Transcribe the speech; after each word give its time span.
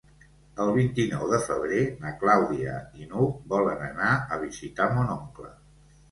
El 0.63 0.69
vint-i-nou 0.75 1.25
de 1.33 1.39
febrer 1.41 1.81
na 2.05 2.13
Clàudia 2.23 2.77
i 3.01 3.05
n'Hug 3.11 3.35
volen 3.51 3.83
anar 3.89 4.15
a 4.35 4.39
visitar 4.45 4.89
mon 4.95 5.13
oncle. 5.17 5.51